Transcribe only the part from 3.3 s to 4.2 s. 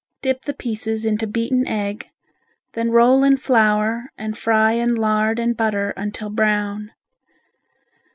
flour